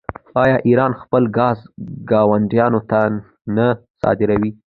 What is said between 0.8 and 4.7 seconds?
خپل ګاز ګاونډیانو ته نه صادروي؟